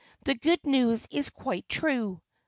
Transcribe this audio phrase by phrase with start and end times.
[0.23, 2.23] "The good news is quite true.